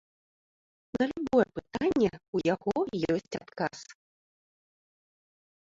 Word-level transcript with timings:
На 0.97 1.03
любое 1.11 1.43
пытанне 1.59 2.09
ў 2.35 2.37
яго 2.53 2.75
ёсць 3.19 3.37
адказ. 3.43 3.77